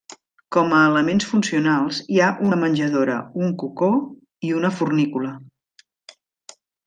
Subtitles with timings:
[0.55, 3.91] Com a elements funcionals hi ha una menjadora, un cocó
[4.49, 5.35] i una fornícula.